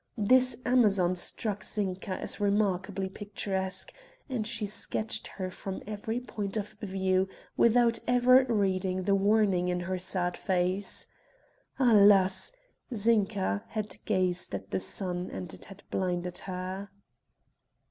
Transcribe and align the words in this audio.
This 0.17 0.57
Amazon 0.65 1.13
struck 1.13 1.63
Zinka 1.63 2.15
as 2.19 2.39
remarkably 2.39 3.07
picturesque 3.07 3.93
and 4.27 4.47
she 4.47 4.65
sketched 4.65 5.27
her 5.27 5.51
from 5.51 5.83
every 5.85 6.19
point 6.19 6.57
of 6.57 6.69
view 6.81 7.27
without 7.55 7.99
ever 8.07 8.43
reading 8.49 9.03
the 9.03 9.13
warning 9.13 9.67
in 9.67 9.81
her 9.81 9.99
sad 9.99 10.35
face. 10.35 11.05
Alas! 11.77 12.51
Zinka 12.91 13.63
had 13.67 13.97
gazed 14.05 14.55
at 14.55 14.71
the 14.71 14.79
sun 14.79 15.29
and 15.31 15.53
it 15.53 15.65
had 15.65 15.83
blinded 15.91 16.39
her. 16.49 16.89